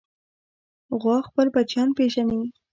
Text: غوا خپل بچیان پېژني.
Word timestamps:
غوا 0.99 1.17
خپل 1.27 1.47
بچیان 1.55 1.89
پېژني. 1.97 2.41